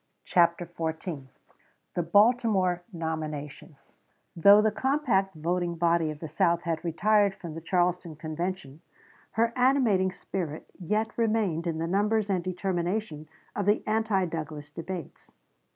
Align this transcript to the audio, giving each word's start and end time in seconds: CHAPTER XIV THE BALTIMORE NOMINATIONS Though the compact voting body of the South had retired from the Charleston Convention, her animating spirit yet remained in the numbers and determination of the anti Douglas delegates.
CHAPTER 0.23 0.65
XIV 0.65 1.27
THE 1.93 2.01
BALTIMORE 2.01 2.81
NOMINATIONS 2.91 3.93
Though 4.35 4.59
the 4.59 4.71
compact 4.71 5.35
voting 5.35 5.75
body 5.75 6.09
of 6.09 6.17
the 6.21 6.27
South 6.27 6.63
had 6.63 6.83
retired 6.83 7.35
from 7.35 7.53
the 7.53 7.61
Charleston 7.61 8.15
Convention, 8.15 8.81
her 9.33 9.53
animating 9.55 10.11
spirit 10.11 10.67
yet 10.79 11.15
remained 11.19 11.67
in 11.67 11.77
the 11.77 11.85
numbers 11.85 12.31
and 12.31 12.43
determination 12.43 13.27
of 13.55 13.67
the 13.67 13.83
anti 13.85 14.25
Douglas 14.25 14.71
delegates. 14.71 15.33